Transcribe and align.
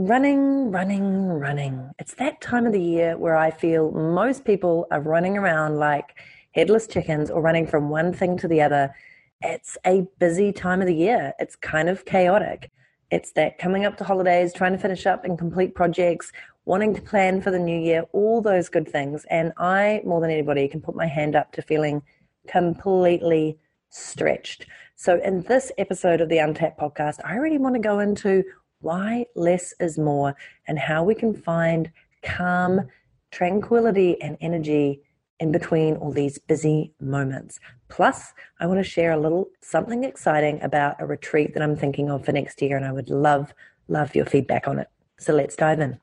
Running, 0.00 0.70
running, 0.70 1.26
running. 1.26 1.90
It's 1.98 2.14
that 2.14 2.40
time 2.40 2.66
of 2.66 2.72
the 2.72 2.80
year 2.80 3.18
where 3.18 3.36
I 3.36 3.50
feel 3.50 3.90
most 3.90 4.44
people 4.44 4.86
are 4.92 5.00
running 5.00 5.36
around 5.36 5.78
like 5.78 6.14
headless 6.54 6.86
chickens 6.86 7.30
or 7.30 7.42
running 7.42 7.66
from 7.66 7.88
one 7.90 8.12
thing 8.12 8.36
to 8.36 8.46
the 8.46 8.62
other. 8.62 8.94
It's 9.42 9.76
a 9.84 10.06
busy 10.20 10.52
time 10.52 10.80
of 10.80 10.86
the 10.86 10.94
year. 10.94 11.32
It's 11.40 11.56
kind 11.56 11.88
of 11.88 12.04
chaotic. 12.04 12.70
It's 13.10 13.32
that 13.32 13.58
coming 13.58 13.84
up 13.86 13.96
to 13.96 14.04
holidays, 14.04 14.52
trying 14.52 14.70
to 14.70 14.78
finish 14.78 15.04
up 15.04 15.24
and 15.24 15.36
complete 15.36 15.74
projects, 15.74 16.30
wanting 16.64 16.94
to 16.94 17.02
plan 17.02 17.42
for 17.42 17.50
the 17.50 17.58
new 17.58 17.76
year, 17.76 18.04
all 18.12 18.40
those 18.40 18.68
good 18.68 18.88
things. 18.88 19.26
And 19.30 19.52
I, 19.58 20.02
more 20.04 20.20
than 20.20 20.30
anybody, 20.30 20.68
can 20.68 20.80
put 20.80 20.94
my 20.94 21.08
hand 21.08 21.34
up 21.34 21.50
to 21.54 21.62
feeling 21.62 22.02
completely 22.46 23.58
stretched. 23.90 24.66
So, 24.94 25.20
in 25.24 25.42
this 25.42 25.72
episode 25.76 26.20
of 26.20 26.28
the 26.28 26.38
Untapped 26.38 26.78
podcast, 26.78 27.18
I 27.24 27.34
really 27.34 27.58
want 27.58 27.74
to 27.74 27.80
go 27.80 27.98
into 27.98 28.44
why 28.80 29.26
less 29.34 29.74
is 29.80 29.98
more 29.98 30.36
and 30.66 30.78
how 30.78 31.02
we 31.04 31.14
can 31.14 31.34
find 31.34 31.90
calm, 32.22 32.88
tranquility, 33.30 34.20
and 34.20 34.36
energy 34.40 35.02
in 35.40 35.52
between 35.52 35.96
all 35.96 36.10
these 36.10 36.38
busy 36.38 36.92
moments. 37.00 37.60
Plus, 37.88 38.32
I 38.60 38.66
want 38.66 38.78
to 38.80 38.84
share 38.84 39.12
a 39.12 39.18
little 39.18 39.48
something 39.60 40.04
exciting 40.04 40.60
about 40.62 40.96
a 41.00 41.06
retreat 41.06 41.54
that 41.54 41.62
I'm 41.62 41.76
thinking 41.76 42.10
of 42.10 42.24
for 42.24 42.32
next 42.32 42.60
year, 42.60 42.76
and 42.76 42.84
I 42.84 42.92
would 42.92 43.08
love, 43.08 43.54
love 43.86 44.14
your 44.14 44.26
feedback 44.26 44.66
on 44.66 44.78
it. 44.78 44.88
So 45.18 45.32
let's 45.32 45.56
dive 45.56 45.80
in. 45.80 45.98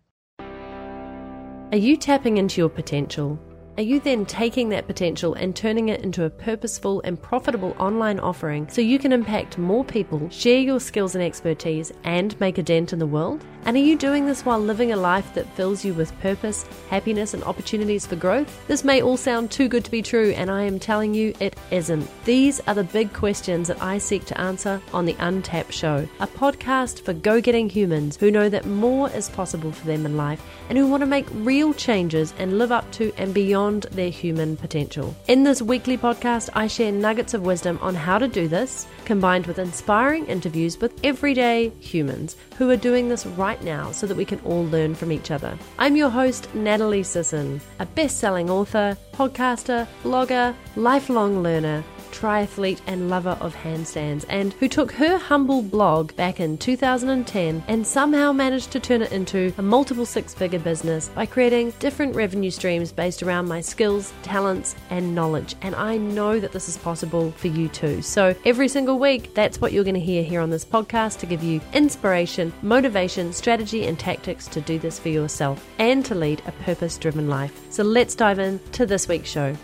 Are 1.71 1.77
you 1.77 1.97
tapping 1.97 2.37
into 2.37 2.61
your 2.61 2.69
potential? 2.69 3.39
Are 3.77 3.83
you 3.83 3.99
then 3.99 4.25
taking 4.25 4.69
that 4.69 4.87
potential 4.87 5.33
and 5.33 5.53
turning 5.53 5.89
it 5.89 6.01
into 6.01 6.23
a 6.23 6.29
purposeful 6.29 7.01
and 7.03 7.21
profitable 7.21 7.75
online 7.77 8.21
offering 8.21 8.69
so 8.69 8.79
you 8.79 8.97
can 8.97 9.11
impact 9.11 9.57
more 9.57 9.83
people, 9.83 10.29
share 10.29 10.59
your 10.59 10.79
skills 10.79 11.13
and 11.13 11.21
expertise, 11.21 11.91
and 12.05 12.39
make 12.39 12.57
a 12.57 12.63
dent 12.63 12.93
in 12.93 12.99
the 12.99 13.05
world? 13.05 13.43
And 13.65 13.75
are 13.75 13.79
you 13.79 13.97
doing 13.97 14.27
this 14.27 14.45
while 14.45 14.59
living 14.59 14.91
a 14.91 14.95
life 14.95 15.33
that 15.33 15.51
fills 15.55 15.83
you 15.83 15.95
with 15.95 16.17
purpose, 16.19 16.65
happiness, 16.91 17.33
and 17.33 17.43
opportunities 17.45 18.05
for 18.05 18.15
growth? 18.15 18.67
This 18.67 18.83
may 18.83 19.01
all 19.01 19.17
sound 19.17 19.49
too 19.49 19.67
good 19.67 19.83
to 19.85 19.89
be 19.89 20.03
true, 20.03 20.33
and 20.37 20.51
I 20.51 20.61
am 20.61 20.77
telling 20.77 21.15
you 21.15 21.33
it 21.39 21.55
isn't. 21.71 22.07
These 22.25 22.59
are 22.67 22.75
the 22.75 22.83
big 22.83 23.11
questions 23.11 23.67
that 23.67 23.81
I 23.81 23.97
seek 23.97 24.23
to 24.25 24.39
answer 24.39 24.79
on 24.93 25.05
the 25.05 25.15
Untapped 25.17 25.73
Show, 25.73 26.07
a 26.19 26.27
podcast 26.27 27.01
for 27.01 27.13
go 27.13 27.41
getting 27.41 27.67
humans 27.67 28.17
who 28.17 28.29
know 28.29 28.49
that 28.49 28.67
more 28.67 29.09
is 29.09 29.29
possible 29.29 29.71
for 29.71 29.87
them 29.87 30.05
in 30.05 30.15
life 30.15 30.43
and 30.69 30.77
who 30.77 30.87
want 30.87 31.01
to 31.01 31.07
make 31.07 31.25
real 31.31 31.73
changes 31.73 32.35
and 32.37 32.59
live 32.59 32.71
up 32.71 32.89
to 32.91 33.11
and 33.17 33.33
beyond 33.33 33.83
their 33.91 34.11
human 34.11 34.57
potential. 34.57 35.15
In 35.27 35.43
this 35.43 35.63
weekly 35.63 35.97
podcast, 35.97 36.51
I 36.53 36.67
share 36.67 36.91
nuggets 36.91 37.33
of 37.33 37.41
wisdom 37.41 37.79
on 37.81 37.95
how 37.95 38.19
to 38.19 38.27
do 38.27 38.47
this, 38.47 38.85
combined 39.05 39.47
with 39.47 39.57
inspiring 39.57 40.27
interviews 40.27 40.79
with 40.79 40.93
everyday 41.03 41.69
humans 41.79 42.35
who 42.57 42.69
are 42.69 42.77
doing 42.77 43.09
this 43.09 43.25
right 43.25 43.54
now 43.63 43.91
so 43.91 44.07
that 44.07 44.17
we 44.17 44.25
can 44.25 44.39
all 44.41 44.65
learn 44.65 44.95
from 44.95 45.11
each 45.11 45.31
other. 45.31 45.57
I'm 45.79 45.95
your 45.95 46.09
host, 46.09 46.53
Natalie 46.53 47.03
Sisson, 47.03 47.61
a 47.79 47.85
best 47.85 48.19
selling 48.19 48.49
author, 48.49 48.97
podcaster, 49.13 49.87
blogger, 50.03 50.55
lifelong 50.75 51.43
learner 51.43 51.83
triathlete 52.15 52.81
and 52.87 53.09
lover 53.09 53.37
of 53.41 53.55
handstands, 53.55 54.25
and 54.29 54.53
who 54.53 54.67
took 54.67 54.91
her 54.93 55.17
humble 55.17 55.61
blog 55.61 56.15
back 56.15 56.39
in 56.39 56.57
2010 56.57 57.63
and 57.67 57.85
somehow 57.85 58.31
managed 58.31 58.71
to 58.71 58.79
turn 58.79 59.01
it 59.01 59.11
into 59.11 59.53
a 59.57 59.61
multiple 59.61 60.05
six 60.05 60.33
figure 60.33 60.59
business 60.59 61.09
by 61.09 61.25
creating 61.25 61.73
different 61.79 62.15
revenue 62.15 62.51
streams 62.51 62.91
based 62.91 63.21
around 63.21 63.47
my 63.47 63.61
skills, 63.61 64.13
talents, 64.23 64.75
and 64.89 65.13
knowledge. 65.13 65.55
And 65.61 65.75
I 65.75 65.97
know 65.97 66.39
that 66.39 66.51
this 66.51 66.69
is 66.69 66.77
possible 66.77 67.31
for 67.31 67.47
you 67.47 67.67
too. 67.67 68.01
So 68.01 68.33
every 68.45 68.67
single 68.67 68.97
week, 68.99 69.33
that's 69.33 69.59
what 69.59 69.73
you're 69.73 69.83
going 69.83 69.95
to 69.95 69.99
hear 69.99 70.23
here 70.23 70.41
on 70.41 70.49
this 70.49 70.65
podcast 70.65 71.19
to 71.19 71.25
give 71.25 71.43
you 71.43 71.59
inspiration, 71.73 72.53
motivation, 72.61 73.33
strategy, 73.33 73.87
and 73.87 73.99
tactics 73.99 74.47
to 74.49 74.61
do 74.61 74.79
this 74.79 74.99
for 74.99 75.09
yourself 75.09 75.65
and 75.79 76.05
to 76.05 76.15
lead 76.15 76.41
a 76.47 76.51
purpose 76.63 76.97
driven 76.97 77.29
life. 77.29 77.59
So 77.69 77.83
let's 77.83 78.15
dive 78.15 78.39
into 78.39 78.85
this 78.85 79.07
week's 79.07 79.29
show. 79.29 79.55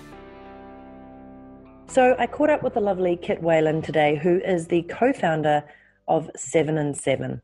So 1.91 2.15
I 2.17 2.25
caught 2.25 2.49
up 2.49 2.63
with 2.63 2.75
the 2.75 2.79
lovely 2.79 3.17
Kit 3.17 3.43
Whelan 3.43 3.81
today, 3.81 4.15
who 4.15 4.39
is 4.45 4.67
the 4.67 4.83
co-founder 4.83 5.61
of 6.07 6.31
Seven 6.37 6.77
and 6.77 6.95
Seven, 6.95 7.41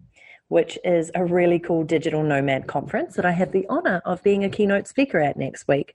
which 0.47 0.79
is 0.85 1.11
a 1.15 1.25
really 1.25 1.59
cool 1.59 1.83
digital 1.83 2.23
nomad 2.23 2.65
conference 2.65 3.17
that 3.17 3.25
I 3.25 3.31
have 3.31 3.51
the 3.51 3.65
honor 3.67 4.01
of 4.05 4.23
being 4.23 4.45
a 4.45 4.49
keynote 4.49 4.87
speaker 4.87 5.19
at 5.19 5.35
next 5.35 5.67
week. 5.67 5.93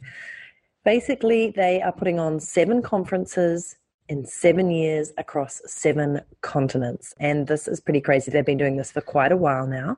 Basically, 0.84 1.50
they 1.50 1.80
are 1.80 1.92
putting 1.92 2.20
on 2.20 2.38
seven 2.40 2.82
conferences 2.82 3.76
in 4.10 4.26
seven 4.26 4.70
years 4.70 5.12
across 5.16 5.62
seven 5.64 6.20
continents. 6.42 7.14
And 7.20 7.46
this 7.46 7.66
is 7.66 7.80
pretty 7.80 8.02
crazy. 8.02 8.30
They've 8.30 8.44
been 8.44 8.58
doing 8.58 8.76
this 8.76 8.92
for 8.92 9.00
quite 9.00 9.32
a 9.32 9.36
while 9.36 9.66
now. 9.66 9.96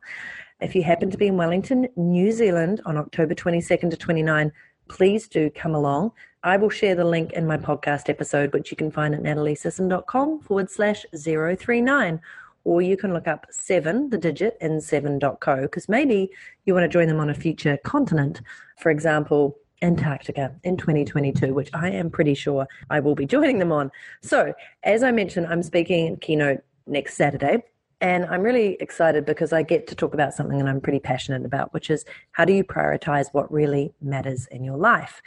If 0.60 0.76
you 0.76 0.84
happen 0.84 1.10
to 1.10 1.18
be 1.18 1.26
in 1.26 1.36
Wellington, 1.36 1.88
New 1.96 2.30
Zealand 2.30 2.80
on 2.86 2.98
October 2.98 3.34
22nd 3.34 3.90
to 3.90 3.96
29, 3.96 4.52
please 4.88 5.28
do 5.28 5.50
come 5.50 5.74
along. 5.74 6.12
I 6.42 6.56
will 6.56 6.70
share 6.70 6.94
the 6.94 7.04
link 7.04 7.32
in 7.32 7.46
my 7.46 7.56
podcast 7.56 8.08
episode, 8.08 8.52
which 8.52 8.70
you 8.70 8.76
can 8.76 8.90
find 8.90 9.14
at 9.14 9.22
nataliesisson.com 9.22 10.40
forward 10.40 10.70
slash 10.70 11.06
039. 11.14 12.20
Or 12.64 12.82
you 12.82 12.96
can 12.96 13.12
look 13.12 13.28
up 13.28 13.46
seven, 13.50 14.10
the 14.10 14.18
digit, 14.18 14.56
in 14.60 14.80
seven.co, 14.80 15.62
because 15.62 15.88
maybe 15.88 16.30
you 16.64 16.74
want 16.74 16.84
to 16.84 16.88
join 16.88 17.08
them 17.08 17.20
on 17.20 17.30
a 17.30 17.34
future 17.34 17.78
continent. 17.84 18.40
For 18.78 18.90
example, 18.90 19.56
Antarctica 19.82 20.54
in 20.64 20.76
2022, 20.76 21.52
which 21.52 21.70
I 21.74 21.90
am 21.90 22.10
pretty 22.10 22.34
sure 22.34 22.66
I 22.90 23.00
will 23.00 23.14
be 23.14 23.26
joining 23.36 23.58
them 23.58 23.72
on. 23.72 23.90
So, 24.22 24.54
as 24.82 25.02
I 25.02 25.10
mentioned, 25.12 25.46
I'm 25.46 25.62
speaking 25.62 26.16
keynote 26.18 26.62
next 26.86 27.14
Saturday. 27.14 27.62
And 28.04 28.26
I'm 28.26 28.42
really 28.42 28.76
excited 28.80 29.24
because 29.24 29.54
I 29.54 29.62
get 29.62 29.86
to 29.86 29.94
talk 29.94 30.12
about 30.12 30.34
something 30.34 30.58
that 30.58 30.68
I'm 30.68 30.82
pretty 30.82 30.98
passionate 30.98 31.46
about, 31.46 31.72
which 31.72 31.88
is 31.88 32.04
how 32.32 32.44
do 32.44 32.52
you 32.52 32.62
prioritize 32.62 33.28
what 33.32 33.50
really 33.50 33.94
matters 34.02 34.46
in 34.48 34.62
your 34.62 34.76
life? 34.76 35.22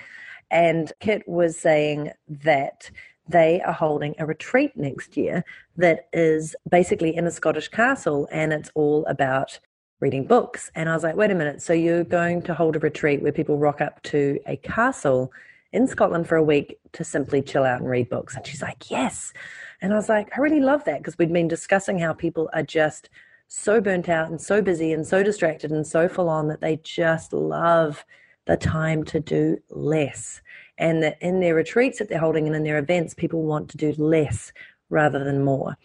And 0.52 0.94
Kit 1.00 1.28
was 1.28 1.58
saying 1.58 2.12
that 2.30 2.92
they 3.28 3.62
are 3.62 3.74
holding 3.74 4.14
a 4.20 4.28
retreat 4.28 4.78
next 4.78 5.18
year 5.18 5.44
that 5.78 6.08
is 6.14 6.56
basically 6.70 7.16
in 7.16 7.26
a 7.26 7.32
Scottish 7.32 7.68
castle 7.68 8.30
and 8.32 8.54
it's 8.54 8.70
all 8.76 9.08
about 9.08 9.60
reading 10.00 10.28
books. 10.28 10.70
And 10.76 10.88
I 10.88 10.94
was 10.94 11.02
like, 11.02 11.16
wait 11.16 11.32
a 11.32 11.36
minute, 11.36 11.64
so 11.64 11.74
you're 11.74 12.04
going 12.04 12.44
to 12.44 12.54
hold 12.54 12.76
a 12.76 12.80
retreat 12.80 13.24
where 13.24 13.32
people 13.32 13.58
rock 13.58 13.82
up 13.82 14.04
to 14.04 14.38
a 14.46 14.56
castle 14.56 15.32
in 15.72 15.88
Scotland 15.88 16.28
for 16.28 16.36
a 16.36 16.44
week 16.44 16.78
to 16.94 17.04
simply 17.04 17.42
chill 17.42 17.64
out 17.64 17.82
and 17.82 17.90
read 17.90 18.08
books? 18.08 18.36
And 18.36 18.46
she's 18.46 18.62
like, 18.62 18.92
yes. 18.92 19.34
And 19.82 19.94
I 19.94 19.96
was 19.96 20.10
like, 20.10 20.36
I 20.36 20.42
really 20.42 20.60
love 20.60 20.84
that 20.86 21.00
because 21.00 21.18
we'd 21.18 21.32
been 21.32 21.48
discussing 21.48 22.00
how 22.00 22.14
people 22.14 22.50
are 22.54 22.64
just 22.64 23.10
so 23.48 23.80
burnt 23.80 24.10
out 24.10 24.30
and 24.30 24.42
so 24.42 24.62
busy 24.62 24.92
and 24.92 25.06
so 25.06 25.24
distracted 25.24 25.72
and 25.72 25.86
so 25.86 26.08
full 26.10 26.30
on 26.30 26.48
that 26.48 26.62
they 26.62 26.78
just 26.78 27.32
love 27.32 28.04
the 28.46 28.58
time 28.58 29.04
to 29.06 29.20
do 29.20 29.58
less. 29.70 30.42
And 30.78 31.02
that 31.04 31.18
in 31.22 31.40
their 31.40 31.56
retreats 31.56 32.00
that 32.00 32.10
they're 32.10 32.20
holding 32.20 32.48
and 32.48 32.56
in 32.56 32.64
their 32.64 32.78
events, 32.78 33.14
people 33.14 33.44
want 33.44 33.70
to 33.70 33.78
do 33.78 33.94
less 33.98 34.52
rather 34.90 35.24
than 35.24 35.44
more. 35.44 35.78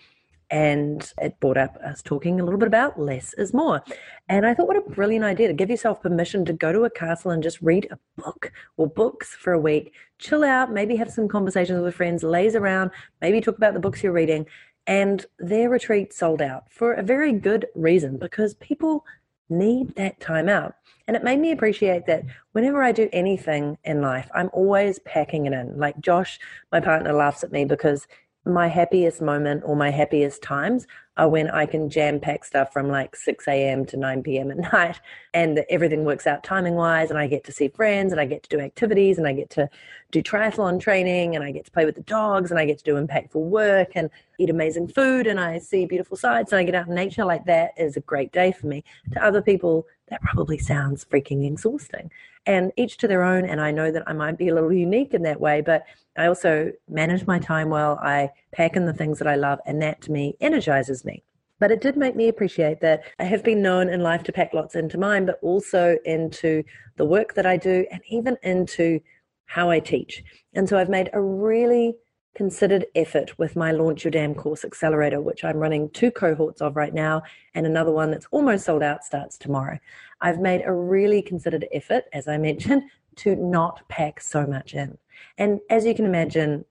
And 0.52 1.10
it 1.16 1.40
brought 1.40 1.56
up 1.56 1.78
us 1.82 2.02
talking 2.02 2.38
a 2.38 2.44
little 2.44 2.58
bit 2.58 2.68
about 2.68 3.00
less 3.00 3.32
is 3.38 3.54
more. 3.54 3.82
And 4.28 4.44
I 4.44 4.52
thought, 4.52 4.68
what 4.68 4.76
a 4.76 4.82
brilliant 4.82 5.24
idea 5.24 5.48
to 5.48 5.54
give 5.54 5.70
yourself 5.70 6.02
permission 6.02 6.44
to 6.44 6.52
go 6.52 6.72
to 6.72 6.84
a 6.84 6.90
castle 6.90 7.30
and 7.30 7.42
just 7.42 7.62
read 7.62 7.88
a 7.90 7.98
book 8.20 8.52
or 8.76 8.86
books 8.86 9.34
for 9.34 9.54
a 9.54 9.58
week, 9.58 9.94
chill 10.18 10.44
out, 10.44 10.70
maybe 10.70 10.94
have 10.96 11.10
some 11.10 11.26
conversations 11.26 11.80
with 11.80 11.94
friends, 11.94 12.22
laze 12.22 12.54
around, 12.54 12.90
maybe 13.22 13.40
talk 13.40 13.56
about 13.56 13.72
the 13.72 13.80
books 13.80 14.02
you're 14.02 14.12
reading. 14.12 14.44
And 14.86 15.24
their 15.38 15.70
retreat 15.70 16.12
sold 16.12 16.42
out 16.42 16.70
for 16.70 16.92
a 16.92 17.02
very 17.02 17.32
good 17.32 17.66
reason 17.74 18.18
because 18.18 18.52
people 18.54 19.06
need 19.48 19.94
that 19.94 20.20
time 20.20 20.50
out. 20.50 20.74
And 21.06 21.16
it 21.16 21.24
made 21.24 21.38
me 21.38 21.52
appreciate 21.52 22.04
that 22.06 22.24
whenever 22.52 22.82
I 22.82 22.92
do 22.92 23.08
anything 23.12 23.78
in 23.84 24.02
life, 24.02 24.28
I'm 24.34 24.50
always 24.52 24.98
packing 25.00 25.46
it 25.46 25.54
in. 25.54 25.78
Like 25.78 25.98
Josh, 26.00 26.38
my 26.70 26.80
partner, 26.80 27.12
laughs 27.14 27.42
at 27.42 27.52
me 27.52 27.64
because 27.64 28.06
my 28.44 28.68
happiest 28.68 29.22
moment 29.22 29.62
or 29.64 29.76
my 29.76 29.90
happiest 29.90 30.42
times 30.42 30.86
are 31.16 31.28
when 31.28 31.50
I 31.50 31.66
can 31.66 31.90
jam 31.90 32.20
pack 32.20 32.44
stuff 32.44 32.72
from 32.72 32.88
like 32.88 33.14
6 33.14 33.46
a.m. 33.46 33.84
to 33.86 33.96
9 33.96 34.22
p.m. 34.22 34.50
at 34.50 34.56
night 34.72 35.00
and 35.34 35.64
everything 35.68 36.04
works 36.04 36.26
out 36.26 36.42
timing 36.42 36.74
wise 36.74 37.10
and 37.10 37.18
I 37.18 37.26
get 37.26 37.44
to 37.44 37.52
see 37.52 37.68
friends 37.68 38.12
and 38.12 38.20
I 38.20 38.24
get 38.24 38.42
to 38.44 38.48
do 38.48 38.60
activities 38.60 39.18
and 39.18 39.26
I 39.26 39.32
get 39.32 39.50
to 39.50 39.68
do 40.10 40.22
triathlon 40.22 40.80
training 40.80 41.34
and 41.36 41.44
I 41.44 41.52
get 41.52 41.66
to 41.66 41.70
play 41.70 41.84
with 41.84 41.96
the 41.96 42.02
dogs 42.02 42.50
and 42.50 42.58
I 42.58 42.64
get 42.64 42.78
to 42.78 42.84
do 42.84 42.94
impactful 42.94 43.34
work 43.34 43.92
and 43.94 44.08
eat 44.38 44.48
amazing 44.48 44.88
food 44.88 45.26
and 45.26 45.38
I 45.38 45.58
see 45.58 45.84
beautiful 45.84 46.16
sights 46.16 46.52
and 46.52 46.58
I 46.58 46.64
get 46.64 46.74
out 46.74 46.88
in 46.88 46.94
nature 46.94 47.24
like 47.24 47.44
that 47.44 47.72
is 47.76 47.96
a 47.96 48.00
great 48.00 48.32
day 48.32 48.52
for 48.52 48.66
me. 48.66 48.82
To 49.12 49.22
other 49.22 49.42
people, 49.42 49.86
that 50.08 50.22
probably 50.22 50.58
sounds 50.58 51.04
freaking 51.04 51.46
exhausting. 51.46 52.10
And 52.44 52.72
each 52.76 52.96
to 52.98 53.08
their 53.08 53.22
own. 53.22 53.44
And 53.44 53.60
I 53.60 53.70
know 53.70 53.90
that 53.90 54.02
I 54.06 54.12
might 54.12 54.36
be 54.36 54.48
a 54.48 54.54
little 54.54 54.72
unique 54.72 55.14
in 55.14 55.22
that 55.22 55.40
way, 55.40 55.60
but 55.60 55.84
I 56.16 56.26
also 56.26 56.72
manage 56.88 57.26
my 57.26 57.38
time 57.38 57.70
well. 57.70 57.98
I 58.02 58.30
pack 58.52 58.76
in 58.76 58.86
the 58.86 58.92
things 58.92 59.18
that 59.18 59.28
I 59.28 59.36
love, 59.36 59.58
and 59.66 59.80
that 59.82 60.00
to 60.02 60.12
me 60.12 60.36
energizes 60.40 61.04
me. 61.04 61.22
But 61.58 61.70
it 61.70 61.80
did 61.80 61.96
make 61.96 62.16
me 62.16 62.28
appreciate 62.28 62.80
that 62.80 63.04
I 63.18 63.24
have 63.24 63.44
been 63.44 63.62
known 63.62 63.88
in 63.88 64.00
life 64.00 64.24
to 64.24 64.32
pack 64.32 64.52
lots 64.52 64.74
into 64.74 64.98
mine, 64.98 65.26
but 65.26 65.38
also 65.42 65.96
into 66.04 66.64
the 66.96 67.04
work 67.04 67.34
that 67.34 67.46
I 67.46 67.56
do 67.56 67.86
and 67.90 68.00
even 68.08 68.36
into 68.42 69.00
how 69.46 69.70
I 69.70 69.78
teach. 69.78 70.24
And 70.54 70.68
so 70.68 70.76
I've 70.76 70.88
made 70.88 71.10
a 71.12 71.20
really 71.20 71.94
considered 72.34 72.86
effort 72.94 73.38
with 73.38 73.56
my 73.56 73.72
Launch 73.72 74.04
Your 74.04 74.10
Damn 74.10 74.34
Course 74.34 74.64
Accelerator, 74.64 75.20
which 75.20 75.44
I'm 75.44 75.58
running 75.58 75.90
two 75.90 76.10
cohorts 76.10 76.62
of 76.62 76.76
right 76.76 76.94
now, 76.94 77.22
and 77.54 77.66
another 77.66 77.92
one 77.92 78.10
that's 78.10 78.26
almost 78.30 78.64
sold 78.64 78.82
out 78.82 79.04
starts 79.04 79.36
tomorrow. 79.36 79.78
I've 80.20 80.40
made 80.40 80.62
a 80.64 80.72
really 80.72 81.22
considered 81.22 81.66
effort, 81.72 82.04
as 82.12 82.28
I 82.28 82.38
mentioned, 82.38 82.84
to 83.16 83.36
not 83.36 83.86
pack 83.88 84.20
so 84.20 84.46
much 84.46 84.74
in. 84.74 84.96
And 85.38 85.60
as 85.68 85.84
you 85.84 85.94
can 85.94 86.06
imagine, 86.06 86.64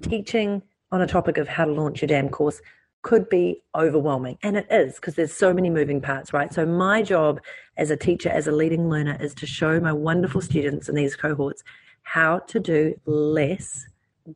teaching 0.00 0.62
on 0.90 1.02
a 1.02 1.06
topic 1.06 1.38
of 1.38 1.48
how 1.48 1.64
to 1.64 1.72
launch 1.72 2.02
your 2.02 2.08
damn 2.08 2.28
course 2.28 2.60
could 3.02 3.28
be 3.28 3.62
overwhelming. 3.74 4.38
And 4.42 4.56
it 4.56 4.66
is 4.70 4.96
because 4.96 5.14
there's 5.14 5.32
so 5.32 5.52
many 5.52 5.70
moving 5.70 6.00
parts, 6.00 6.32
right? 6.32 6.52
So, 6.52 6.66
my 6.66 7.02
job 7.02 7.40
as 7.76 7.90
a 7.90 7.96
teacher, 7.96 8.28
as 8.28 8.46
a 8.46 8.52
leading 8.52 8.88
learner, 8.88 9.16
is 9.20 9.34
to 9.34 9.46
show 9.46 9.78
my 9.80 9.92
wonderful 9.92 10.40
students 10.40 10.88
in 10.88 10.94
these 10.94 11.16
cohorts 11.16 11.62
how 12.02 12.38
to 12.40 12.58
do 12.58 12.94
less 13.06 13.86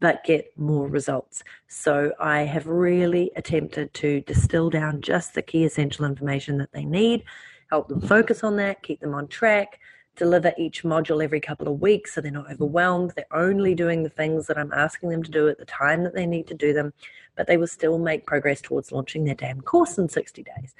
but 0.00 0.24
get 0.24 0.46
more 0.56 0.88
results. 0.88 1.42
So 1.68 2.12
I 2.18 2.40
have 2.42 2.66
really 2.66 3.30
attempted 3.36 3.92
to 3.94 4.20
distill 4.22 4.70
down 4.70 5.00
just 5.00 5.34
the 5.34 5.42
key 5.42 5.64
essential 5.64 6.04
information 6.04 6.58
that 6.58 6.72
they 6.72 6.84
need, 6.84 7.24
help 7.70 7.88
them 7.88 8.00
focus 8.00 8.42
on 8.42 8.56
that, 8.56 8.82
keep 8.82 9.00
them 9.00 9.14
on 9.14 9.28
track, 9.28 9.78
deliver 10.16 10.52
each 10.58 10.82
module 10.82 11.22
every 11.22 11.40
couple 11.40 11.68
of 11.68 11.80
weeks 11.80 12.14
so 12.14 12.20
they're 12.20 12.30
not 12.30 12.50
overwhelmed. 12.50 13.12
They're 13.16 13.24
only 13.32 13.74
doing 13.74 14.02
the 14.02 14.10
things 14.10 14.46
that 14.46 14.58
I'm 14.58 14.72
asking 14.72 15.10
them 15.10 15.22
to 15.22 15.30
do 15.30 15.48
at 15.48 15.58
the 15.58 15.64
time 15.64 16.04
that 16.04 16.14
they 16.14 16.26
need 16.26 16.46
to 16.48 16.54
do 16.54 16.72
them, 16.72 16.92
but 17.36 17.46
they 17.46 17.56
will 17.56 17.66
still 17.66 17.98
make 17.98 18.26
progress 18.26 18.60
towards 18.60 18.92
launching 18.92 19.24
their 19.24 19.34
damn 19.34 19.60
course 19.60 19.98
in 19.98 20.08
60 20.08 20.42
days. 20.42 20.74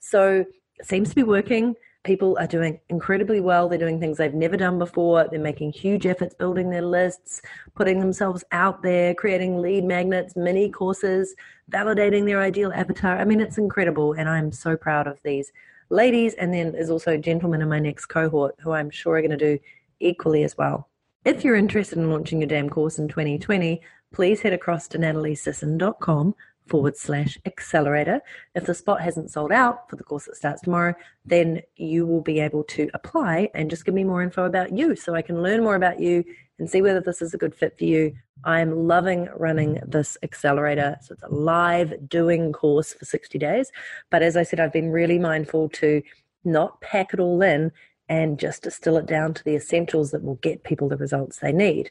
So 0.00 0.44
it 0.78 0.86
seems 0.86 1.10
to 1.10 1.14
be 1.14 1.22
working 1.22 1.74
people 2.04 2.38
are 2.40 2.46
doing 2.46 2.80
incredibly 2.88 3.40
well. 3.40 3.68
They're 3.68 3.78
doing 3.78 4.00
things 4.00 4.16
they've 4.16 4.32
never 4.32 4.56
done 4.56 4.78
before. 4.78 5.28
They're 5.30 5.38
making 5.38 5.72
huge 5.72 6.06
efforts 6.06 6.34
building 6.34 6.70
their 6.70 6.82
lists, 6.82 7.42
putting 7.74 8.00
themselves 8.00 8.42
out 8.50 8.82
there, 8.82 9.14
creating 9.14 9.60
lead 9.60 9.84
magnets, 9.84 10.36
mini 10.36 10.70
courses, 10.70 11.34
validating 11.70 12.24
their 12.24 12.40
ideal 12.40 12.72
avatar. 12.72 13.18
I 13.18 13.24
mean, 13.24 13.40
it's 13.40 13.58
incredible. 13.58 14.14
And 14.14 14.28
I'm 14.28 14.52
so 14.52 14.76
proud 14.76 15.06
of 15.06 15.18
these 15.22 15.52
ladies. 15.90 16.34
And 16.34 16.52
then 16.52 16.72
there's 16.72 16.90
also 16.90 17.16
gentlemen 17.16 17.62
in 17.62 17.68
my 17.68 17.78
next 17.78 18.06
cohort 18.06 18.54
who 18.60 18.72
I'm 18.72 18.90
sure 18.90 19.16
are 19.16 19.22
going 19.22 19.30
to 19.30 19.36
do 19.36 19.58
equally 20.00 20.44
as 20.44 20.56
well. 20.56 20.88
If 21.24 21.44
you're 21.44 21.56
interested 21.56 21.98
in 21.98 22.10
launching 22.10 22.40
your 22.40 22.48
damn 22.48 22.70
course 22.70 22.98
in 22.98 23.08
2020, 23.08 23.80
please 24.12 24.40
head 24.40 24.52
across 24.52 24.88
to 24.88 24.98
nataliesisson.com 24.98 26.34
forward 26.66 26.96
slash 26.96 27.38
accelerator. 27.46 28.20
If 28.54 28.66
the 28.66 28.74
spot 28.74 29.00
hasn't 29.00 29.30
sold 29.30 29.52
out 29.52 29.88
for 29.88 29.96
the 29.96 30.04
course 30.04 30.26
that 30.26 30.36
starts 30.36 30.62
tomorrow, 30.62 30.94
then 31.24 31.62
you 31.76 32.06
will 32.06 32.20
be 32.20 32.40
able 32.40 32.64
to 32.64 32.88
apply 32.94 33.50
and 33.54 33.70
just 33.70 33.84
give 33.84 33.94
me 33.94 34.04
more 34.04 34.22
info 34.22 34.44
about 34.44 34.72
you 34.72 34.94
so 34.94 35.14
I 35.14 35.22
can 35.22 35.42
learn 35.42 35.62
more 35.62 35.76
about 35.76 36.00
you 36.00 36.24
and 36.58 36.68
see 36.68 36.82
whether 36.82 37.00
this 37.00 37.22
is 37.22 37.34
a 37.34 37.38
good 37.38 37.54
fit 37.54 37.76
for 37.78 37.84
you. 37.84 38.14
I'm 38.44 38.86
loving 38.86 39.28
running 39.36 39.80
this 39.86 40.16
accelerator. 40.22 40.96
So 41.02 41.14
it's 41.14 41.22
a 41.22 41.28
live 41.28 42.08
doing 42.08 42.52
course 42.52 42.92
for 42.92 43.04
60 43.04 43.38
days. 43.38 43.70
But 44.10 44.22
as 44.22 44.36
I 44.36 44.42
said, 44.42 44.60
I've 44.60 44.72
been 44.72 44.90
really 44.90 45.18
mindful 45.18 45.68
to 45.70 46.02
not 46.44 46.80
pack 46.80 47.12
it 47.12 47.20
all 47.20 47.42
in 47.42 47.72
and 48.08 48.38
just 48.38 48.62
distill 48.62 48.96
it 48.96 49.06
down 49.06 49.34
to 49.34 49.44
the 49.44 49.54
essentials 49.54 50.12
that 50.12 50.22
will 50.22 50.36
get 50.36 50.64
people 50.64 50.88
the 50.88 50.96
results 50.96 51.38
they 51.38 51.52
need. 51.52 51.90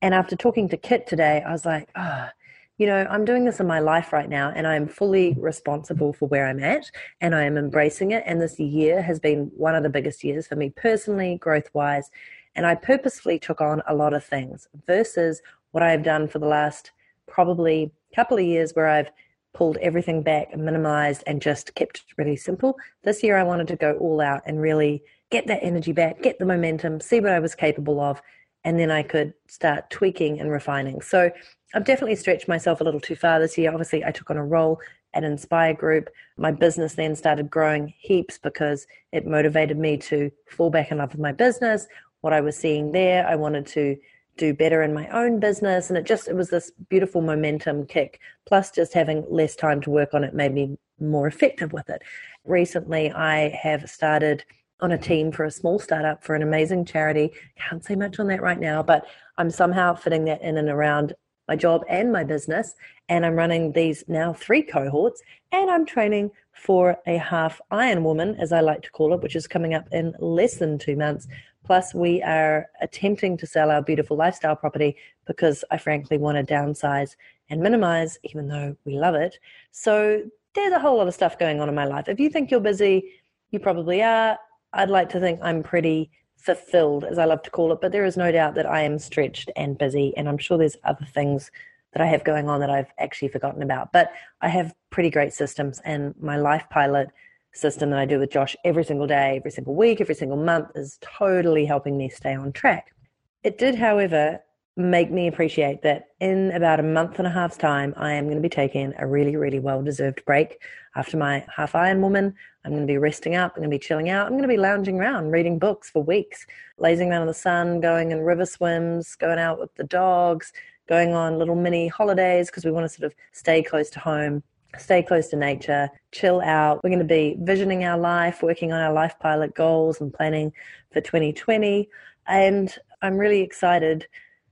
And 0.00 0.14
after 0.14 0.34
talking 0.34 0.68
to 0.70 0.76
Kit 0.76 1.06
today, 1.06 1.42
I 1.46 1.52
was 1.52 1.64
like, 1.64 1.88
ah, 1.94 2.28
oh, 2.28 2.38
you 2.78 2.86
know, 2.86 3.06
I'm 3.08 3.24
doing 3.24 3.44
this 3.44 3.60
in 3.60 3.66
my 3.66 3.78
life 3.78 4.12
right 4.12 4.28
now 4.28 4.50
and 4.54 4.66
I'm 4.66 4.88
fully 4.88 5.36
responsible 5.38 6.12
for 6.12 6.26
where 6.26 6.48
I'm 6.48 6.58
at 6.58 6.90
and 7.20 7.34
I 7.34 7.44
am 7.44 7.56
embracing 7.56 8.10
it. 8.10 8.24
And 8.26 8.40
this 8.40 8.58
year 8.58 9.00
has 9.02 9.20
been 9.20 9.52
one 9.56 9.76
of 9.76 9.84
the 9.84 9.88
biggest 9.88 10.24
years 10.24 10.48
for 10.48 10.56
me 10.56 10.70
personally, 10.70 11.36
growth 11.36 11.68
wise. 11.74 12.10
And 12.54 12.66
I 12.66 12.74
purposefully 12.74 13.38
took 13.38 13.60
on 13.60 13.82
a 13.86 13.94
lot 13.94 14.14
of 14.14 14.24
things 14.24 14.68
versus 14.86 15.42
what 15.70 15.82
I've 15.82 16.02
done 16.02 16.28
for 16.28 16.38
the 16.38 16.46
last 16.46 16.90
probably 17.26 17.92
couple 18.14 18.38
of 18.38 18.44
years 18.44 18.72
where 18.72 18.88
I've 18.88 19.10
pulled 19.54 19.76
everything 19.78 20.22
back 20.22 20.48
and 20.52 20.64
minimized 20.64 21.22
and 21.26 21.42
just 21.42 21.74
kept 21.74 21.98
it 21.98 22.04
really 22.16 22.36
simple. 22.36 22.76
This 23.04 23.22
year 23.22 23.36
I 23.36 23.42
wanted 23.42 23.68
to 23.68 23.76
go 23.76 23.94
all 23.98 24.20
out 24.20 24.42
and 24.46 24.60
really 24.60 25.02
get 25.30 25.46
that 25.46 25.62
energy 25.62 25.92
back, 25.92 26.22
get 26.22 26.38
the 26.38 26.44
momentum, 26.44 27.00
see 27.00 27.20
what 27.20 27.32
I 27.32 27.38
was 27.38 27.54
capable 27.54 28.00
of, 28.00 28.20
and 28.64 28.78
then 28.78 28.90
I 28.90 29.02
could 29.02 29.34
start 29.48 29.90
tweaking 29.90 30.40
and 30.40 30.50
refining. 30.50 31.00
So 31.00 31.30
I've 31.74 31.84
definitely 31.84 32.16
stretched 32.16 32.48
myself 32.48 32.80
a 32.80 32.84
little 32.84 33.00
too 33.00 33.16
far 33.16 33.40
this 33.40 33.56
year. 33.58 33.70
Obviously, 33.70 34.04
I 34.04 34.10
took 34.10 34.30
on 34.30 34.36
a 34.36 34.44
role 34.44 34.78
at 35.14 35.24
Inspire 35.24 35.74
Group. 35.74 36.10
My 36.36 36.52
business 36.52 36.94
then 36.94 37.16
started 37.16 37.50
growing 37.50 37.92
heaps 37.98 38.38
because 38.38 38.86
it 39.10 39.26
motivated 39.26 39.78
me 39.78 39.96
to 39.98 40.30
fall 40.48 40.70
back 40.70 40.90
in 40.90 40.98
love 40.98 41.12
with 41.12 41.20
my 41.20 41.32
business. 41.32 41.86
What 42.22 42.32
I 42.32 42.40
was 42.40 42.56
seeing 42.56 42.92
there, 42.92 43.26
I 43.26 43.34
wanted 43.34 43.66
to 43.68 43.96
do 44.38 44.54
better 44.54 44.82
in 44.82 44.94
my 44.94 45.06
own 45.08 45.38
business. 45.38 45.90
And 45.90 45.98
it 45.98 46.06
just, 46.06 46.26
it 46.28 46.34
was 46.34 46.48
this 46.48 46.72
beautiful 46.88 47.20
momentum 47.20 47.84
kick. 47.84 48.20
Plus, 48.46 48.70
just 48.70 48.94
having 48.94 49.24
less 49.28 49.54
time 49.54 49.80
to 49.82 49.90
work 49.90 50.14
on 50.14 50.24
it 50.24 50.34
made 50.34 50.54
me 50.54 50.78
more 50.98 51.26
effective 51.26 51.72
with 51.72 51.90
it. 51.90 52.00
Recently, 52.44 53.12
I 53.12 53.50
have 53.50 53.90
started 53.90 54.44
on 54.80 54.92
a 54.92 54.98
team 54.98 55.30
for 55.30 55.44
a 55.44 55.50
small 55.50 55.78
startup 55.78 56.24
for 56.24 56.34
an 56.34 56.42
amazing 56.42 56.84
charity. 56.84 57.30
Can't 57.56 57.84
say 57.84 57.94
much 57.94 58.18
on 58.18 58.28
that 58.28 58.42
right 58.42 58.58
now, 58.58 58.82
but 58.82 59.04
I'm 59.36 59.50
somehow 59.50 59.94
fitting 59.94 60.24
that 60.24 60.42
in 60.42 60.58
and 60.58 60.68
around 60.68 61.14
my 61.48 61.56
job 61.56 61.82
and 61.88 62.12
my 62.12 62.24
business. 62.24 62.74
And 63.08 63.26
I'm 63.26 63.34
running 63.34 63.72
these 63.72 64.04
now 64.08 64.32
three 64.32 64.62
cohorts, 64.62 65.22
and 65.50 65.70
I'm 65.70 65.84
training 65.84 66.30
for 66.52 66.96
a 67.06 67.16
half 67.16 67.60
Iron 67.70 68.04
Woman, 68.04 68.36
as 68.40 68.52
I 68.52 68.60
like 68.60 68.82
to 68.82 68.90
call 68.90 69.12
it, 69.12 69.22
which 69.22 69.36
is 69.36 69.46
coming 69.46 69.74
up 69.74 69.86
in 69.92 70.14
less 70.18 70.56
than 70.56 70.78
two 70.78 70.96
months. 70.96 71.26
Plus, 71.64 71.94
we 71.94 72.22
are 72.22 72.68
attempting 72.80 73.36
to 73.36 73.46
sell 73.46 73.70
our 73.70 73.82
beautiful 73.82 74.16
lifestyle 74.16 74.56
property 74.56 74.96
because 75.26 75.64
I 75.70 75.78
frankly 75.78 76.18
want 76.18 76.36
to 76.36 76.54
downsize 76.54 77.16
and 77.48 77.60
minimize, 77.60 78.18
even 78.24 78.48
though 78.48 78.76
we 78.84 78.98
love 78.98 79.14
it. 79.14 79.38
So, 79.70 80.22
there's 80.54 80.72
a 80.72 80.78
whole 80.78 80.98
lot 80.98 81.08
of 81.08 81.14
stuff 81.14 81.38
going 81.38 81.60
on 81.60 81.68
in 81.68 81.74
my 81.74 81.84
life. 81.84 82.08
If 82.08 82.20
you 82.20 82.28
think 82.28 82.50
you're 82.50 82.60
busy, 82.60 83.12
you 83.50 83.58
probably 83.58 84.02
are. 84.02 84.38
I'd 84.72 84.90
like 84.90 85.08
to 85.10 85.20
think 85.20 85.40
I'm 85.42 85.62
pretty 85.62 86.10
fulfilled, 86.36 87.04
as 87.04 87.18
I 87.18 87.24
love 87.24 87.42
to 87.42 87.50
call 87.50 87.72
it, 87.72 87.80
but 87.80 87.92
there 87.92 88.04
is 88.04 88.16
no 88.16 88.32
doubt 88.32 88.54
that 88.56 88.66
I 88.66 88.82
am 88.82 88.98
stretched 88.98 89.50
and 89.54 89.78
busy, 89.78 90.12
and 90.16 90.28
I'm 90.28 90.38
sure 90.38 90.58
there's 90.58 90.76
other 90.84 91.04
things 91.04 91.50
that 91.92 92.02
I 92.02 92.06
have 92.06 92.24
going 92.24 92.48
on 92.48 92.60
that 92.60 92.70
I've 92.70 92.92
actually 92.98 93.28
forgotten 93.28 93.62
about. 93.62 93.92
But 93.92 94.12
I 94.40 94.48
have 94.48 94.74
pretty 94.90 95.10
great 95.10 95.32
systems, 95.32 95.80
and 95.84 96.14
my 96.20 96.36
Life 96.36 96.64
Pilot 96.70 97.10
system 97.52 97.90
that 97.90 97.98
I 97.98 98.06
do 98.06 98.18
with 98.18 98.30
Josh 98.30 98.56
every 98.64 98.84
single 98.84 99.06
day, 99.06 99.36
every 99.36 99.50
single 99.50 99.74
week, 99.74 100.00
every 100.00 100.14
single 100.14 100.36
month 100.38 100.68
is 100.74 100.98
totally 101.00 101.64
helping 101.64 101.96
me 101.96 102.08
stay 102.08 102.34
on 102.34 102.52
track. 102.52 102.94
It 103.42 103.58
did, 103.58 103.74
however, 103.74 104.40
make 104.76 105.10
me 105.10 105.26
appreciate 105.26 105.82
that 105.82 106.08
in 106.20 106.50
about 106.52 106.80
a 106.80 106.82
month 106.82 107.18
and 107.18 107.26
a 107.26 107.30
half's 107.30 107.58
time, 107.58 107.92
I 107.96 108.12
am 108.12 108.24
going 108.24 108.36
to 108.36 108.42
be 108.42 108.48
taking 108.48 108.94
a 108.98 109.06
really, 109.06 109.36
really 109.36 109.58
well 109.58 109.82
deserved 109.82 110.24
break 110.24 110.62
after 110.96 111.16
my 111.16 111.44
half 111.54 111.74
Iron 111.74 112.00
Woman. 112.00 112.34
I'm 112.64 112.70
going 112.70 112.86
to 112.86 112.90
be 112.90 112.98
resting 112.98 113.34
up. 113.34 113.52
I'm 113.54 113.60
going 113.60 113.70
to 113.70 113.74
be 113.74 113.78
chilling 113.78 114.08
out. 114.08 114.26
I'm 114.26 114.32
going 114.32 114.42
to 114.42 114.48
be 114.48 114.56
lounging 114.56 114.98
around, 114.98 115.30
reading 115.30 115.58
books 115.58 115.90
for 115.90 116.02
weeks, 116.02 116.46
lazing 116.78 117.10
around 117.10 117.22
in 117.22 117.28
the 117.28 117.34
sun, 117.34 117.80
going 117.80 118.12
in 118.12 118.20
river 118.20 118.46
swims, 118.46 119.14
going 119.16 119.38
out 119.38 119.60
with 119.60 119.74
the 119.74 119.84
dogs, 119.84 120.52
going 120.88 121.12
on 121.12 121.38
little 121.38 121.54
mini 121.54 121.88
holidays 121.88 122.48
because 122.48 122.64
we 122.64 122.70
want 122.70 122.84
to 122.84 122.88
sort 122.88 123.04
of 123.04 123.14
stay 123.32 123.62
close 123.62 123.90
to 123.90 124.00
home, 124.00 124.42
stay 124.78 125.02
close 125.02 125.28
to 125.28 125.36
nature, 125.36 125.90
chill 126.12 126.40
out. 126.40 126.82
We're 126.82 126.90
going 126.90 126.98
to 127.00 127.04
be 127.04 127.36
visioning 127.40 127.84
our 127.84 127.98
life, 127.98 128.42
working 128.42 128.72
on 128.72 128.80
our 128.80 128.92
life 128.92 129.14
pilot 129.20 129.54
goals 129.54 130.00
and 130.00 130.12
planning 130.12 130.52
for 130.92 131.00
2020. 131.00 131.88
And 132.26 132.74
I'm 133.02 133.18
really 133.18 133.40
excited 133.40 134.06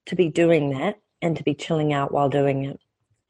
to 0.05 0.15
be 0.15 0.29
doing 0.29 0.71
that 0.71 0.99
and 1.21 1.37
to 1.37 1.43
be 1.43 1.53
chilling 1.53 1.93
out 1.93 2.11
while 2.11 2.29
doing 2.29 2.65
it. 2.65 2.79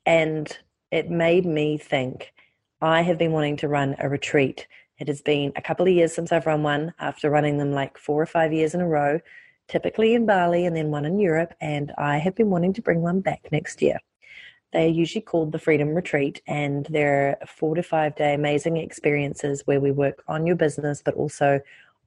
And 0.06 0.58
it 0.92 1.10
made 1.10 1.46
me 1.46 1.78
think 1.78 2.34
I 2.82 3.02
have 3.02 3.18
been 3.18 3.32
wanting 3.32 3.58
to 3.58 3.68
run 3.68 3.96
a 4.00 4.10
retreat. 4.10 4.68
It 4.98 5.08
has 5.08 5.22
been 5.22 5.52
a 5.56 5.62
couple 5.62 5.88
of 5.88 5.94
years 5.94 6.14
since 6.14 6.32
I've 6.32 6.46
run 6.46 6.64
one 6.64 6.94
after 7.00 7.30
running 7.30 7.58
them 7.58 7.72
like 7.72 7.98
four 7.98 8.22
or 8.22 8.26
five 8.26 8.54
years 8.54 8.74
in 8.74 8.82
a 8.82 8.88
row, 8.88 9.20
typically 9.68 10.14
in 10.14 10.26
Bali 10.26 10.66
and 10.66 10.76
then 10.76 10.92
one 10.92 11.06
in 11.06 11.20
Europe. 11.20 11.54
And 11.62 11.92
I 11.98 12.18
have 12.18 12.36
been 12.36 12.50
wanting 12.50 12.74
to 12.74 12.82
bring 12.82 13.02
one 13.02 13.22
back 13.22 13.48
next 13.52 13.82
year. 13.82 14.00
They 14.74 14.86
are 14.86 14.90
usually 14.90 15.22
called 15.22 15.52
the 15.52 15.60
Freedom 15.60 15.90
Retreat, 15.90 16.42
and 16.48 16.86
they're 16.90 17.38
four 17.46 17.76
to 17.76 17.84
five 17.84 18.16
day 18.16 18.34
amazing 18.34 18.78
experiences 18.78 19.64
where 19.66 19.82
we 19.82 19.92
work 19.92 20.24
on 20.28 20.46
your 20.46 20.56
business, 20.56 21.02
but 21.04 21.16
also 21.16 21.60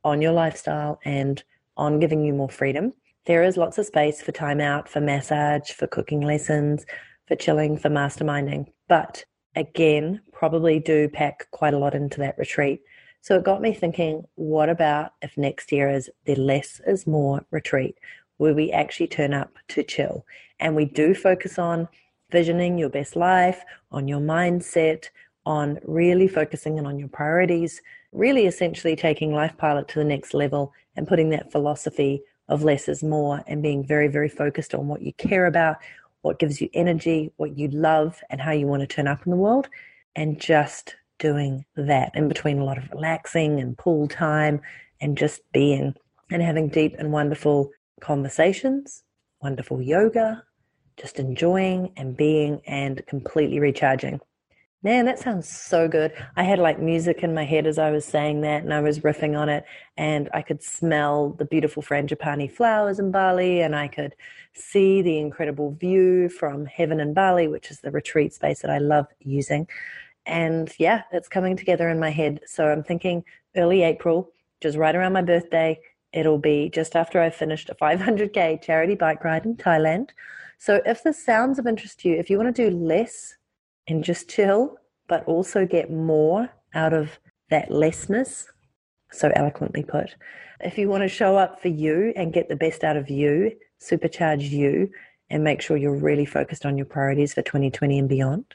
on 0.03 0.23
your 0.23 0.33
lifestyle 0.33 0.99
and 1.05 1.43
on 1.77 2.01
giving 2.01 2.25
you 2.25 2.33
more 2.33 2.49
freedom. 2.49 2.93
There 3.27 3.43
is 3.43 3.57
lots 3.57 3.79
of 3.79 3.87
space 3.87 4.23
for 4.23 4.33
time 4.33 4.61
out, 4.61 4.89
for 4.89 5.01
massage, 5.01 5.71
for 5.71 5.87
cooking 5.87 6.21
lessons, 6.21 6.85
for 7.27 7.37
chilling, 7.37 7.77
for 7.77 7.89
masterminding. 7.89 8.67
But 8.89 9.25
again, 9.57 10.21
probably 10.33 10.79
do 10.79 11.09
pack 11.09 11.51
quite 11.51 11.75
a 11.75 11.79
lot 11.79 11.95
into 11.95 12.19
that 12.21 12.39
retreat. 12.39 12.83
So 13.21 13.37
it 13.37 13.45
got 13.45 13.63
me 13.63 13.73
thinking, 13.73 14.25
what 14.35 14.69
about 14.69 15.13
if 15.23 15.37
next 15.39 15.73
year 15.73 15.89
is 15.89 16.11
the 16.27 16.35
less 16.35 16.81
is 16.87 17.07
more 17.07 17.45
retreat, 17.51 17.97
where 18.37 18.55
we 18.55 18.71
actually 18.71 19.07
turn 19.07 19.33
up 19.33 19.55
to 19.69 19.83
chill 19.83 20.27
and 20.61 20.77
we 20.77 20.85
do 20.85 21.15
focus 21.15 21.59
on 21.59 21.89
visioning 22.31 22.79
your 22.79 22.89
best 22.89 23.17
life, 23.17 23.63
on 23.93 24.09
your 24.09 24.21
mindset, 24.21 25.09
on 25.47 25.79
really 25.85 26.29
focusing 26.29 26.79
in 26.79 26.87
on 26.87 26.99
your 26.99 27.09
priorities, 27.09 27.81
really 28.13 28.47
essentially 28.47 28.97
taking 28.97 29.33
Life 29.33 29.57
Pilot 29.57 29.89
to 29.89 29.99
the 29.99 30.05
next 30.05 30.35
level 30.35 30.73
and 30.97 31.09
putting 31.09 31.31
that 31.31 31.53
philosophy 31.53 32.23
of 32.49 32.63
less 32.63 32.89
is 32.89 33.03
more 33.03 33.43
and 33.47 33.63
being 33.63 33.87
very, 33.87 34.09
very 34.09 34.29
focused 34.29 34.75
on 34.75 34.89
what 34.89 35.03
you 35.03 35.13
care 35.15 35.47
about, 35.47 35.77
what 36.23 36.39
gives 36.39 36.61
you 36.61 36.69
energy, 36.75 37.31
what 37.37 37.59
you 37.59 37.69
love, 37.69 38.21
and 38.31 38.41
how 38.41 38.53
you 38.53 38.67
want 38.67 38.81
to 38.81 38.87
turn 38.87 39.09
up 39.09 39.25
in 39.27 39.31
the 39.31 39.37
world, 39.37 39.69
and 40.17 40.41
just 40.41 40.97
doing 41.19 41.65
that 41.77 42.11
in 42.15 42.29
between 42.29 42.59
a 42.59 42.65
lot 42.65 42.79
of 42.79 42.91
relaxing 42.91 43.61
and 43.61 43.79
pool 43.79 44.09
time 44.09 44.61
and 45.01 45.17
just 45.17 45.41
being 45.53 45.95
and 46.31 46.43
having 46.43 46.69
deep 46.69 46.95
and 46.99 47.13
wonderful 47.13 47.71
conversations, 48.01 49.03
wonderful 49.43 49.81
yoga, 49.81 50.43
just 50.97 51.19
enjoying 51.19 51.93
and 51.97 52.17
being 52.17 52.61
and 52.67 53.05
completely 53.07 53.61
recharging. 53.61 54.21
Man, 54.85 55.07
that 55.07 55.19
sounds 55.19 55.49
so 55.49 55.89
good. 55.89 56.13
I 56.37 56.43
had 56.43 56.59
like 56.59 56.79
music 56.79 57.23
in 57.23 57.33
my 57.33 57.45
head 57.45 57.67
as 57.67 57.79
I 57.79 57.91
was 57.91 58.05
saying 58.05 58.43
that, 58.43 58.63
and 58.63 58.75
I 58.75 58.81
was 58.81 59.01
riffing 59.01 59.35
on 59.35 59.49
it, 59.49 59.65
and 59.97 60.29
I 60.35 60.43
could 60.43 60.63
smell 60.63 61.31
the 61.31 61.47
beautiful 61.47 61.83
frangipani 61.83 62.53
flowers 62.53 62.99
in 62.99 63.11
Bali, 63.11 63.63
and 63.63 63.75
I 63.75 63.89
could 63.89 64.15
see 64.53 65.01
the 65.01 65.17
incredible 65.17 65.73
view 65.73 66.29
from 66.29 66.67
heaven 66.67 67.01
in 67.01 67.15
Bali, 67.15 67.49
which 67.49 67.71
is 67.71 67.81
the 67.81 67.91
retreat 67.91 68.35
space 68.35 68.61
that 68.61 68.71
I 68.71 68.77
love 68.77 69.07
using. 69.21 69.67
And 70.27 70.71
yeah, 70.79 71.05
it's 71.13 71.29
coming 71.29 71.57
together 71.57 71.89
in 71.89 71.99
my 71.99 72.11
head. 72.11 72.41
So 72.47 72.67
I'm 72.67 72.83
thinking 72.83 73.25
early 73.57 73.85
April, 73.85 74.33
just 74.61 74.77
right 74.77 74.95
around 74.95 75.15
my 75.15 75.23
birthday. 75.23 75.81
It'll 76.13 76.39
be 76.39 76.69
just 76.69 76.95
after 76.95 77.23
I've 77.23 77.35
finished 77.35 77.71
a 77.71 77.75
500k 77.75 78.61
charity 78.61 78.97
bike 78.97 79.25
ride 79.25 79.47
in 79.47 79.57
Thailand. 79.57 80.11
So 80.65 80.81
if 80.87 81.03
this 81.03 81.23
sounds 81.23 81.59
of 81.59 81.67
interest 81.67 82.01
to 82.01 82.09
you, 82.09 82.15
if 82.15 82.31
you 82.31 82.39
want 82.39 82.57
to 82.57 82.71
do 82.71 82.75
less 82.75 83.35
and 83.87 84.03
just 84.03 84.31
chill, 84.31 84.79
but 85.09 85.23
also 85.27 85.67
get 85.67 85.91
more 85.91 86.49
out 86.73 86.95
of 86.95 87.19
that 87.51 87.71
lessness, 87.71 88.47
so 89.13 89.31
eloquently 89.37 89.83
put. 89.83 90.15
If 90.61 90.79
you 90.79 90.89
want 90.89 91.03
to 91.03 91.09
show 91.09 91.37
up 91.37 91.61
for 91.61 91.69
you 91.69 92.15
and 92.17 92.33
get 92.33 92.49
the 92.49 92.57
best 92.57 92.83
out 92.83 92.97
of 92.97 93.11
you, 93.11 93.53
supercharge 93.79 94.49
you, 94.49 94.89
and 95.29 95.45
make 95.45 95.61
sure 95.61 95.77
you're 95.77 95.95
really 95.95 96.25
focused 96.25 96.65
on 96.65 96.79
your 96.79 96.87
priorities 96.87 97.35
for 97.35 97.43
2020 97.43 97.99
and 97.99 98.09
beyond, 98.09 98.47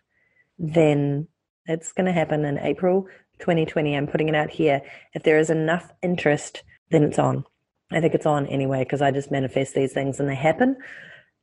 then 0.57 1.27
it's 1.67 1.91
going 1.91 2.07
to 2.07 2.11
happen 2.11 2.43
in 2.43 2.57
April 2.57 3.05
2020. 3.37 3.95
I'm 3.95 4.07
putting 4.07 4.29
it 4.29 4.35
out 4.35 4.49
here. 4.49 4.81
If 5.13 5.21
there 5.21 5.37
is 5.37 5.51
enough 5.51 5.93
interest, 6.01 6.63
then 6.89 7.03
it's 7.03 7.19
on. 7.19 7.45
I 7.91 8.01
think 8.01 8.15
it's 8.15 8.25
on 8.25 8.47
anyway 8.47 8.79
because 8.83 9.03
I 9.03 9.11
just 9.11 9.29
manifest 9.29 9.75
these 9.75 9.93
things 9.93 10.19
and 10.19 10.27
they 10.27 10.33
happen. 10.33 10.75